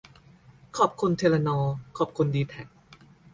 [0.77, 2.67] ขอบคุณเทเลนอร์ ขอบคุณดีแทค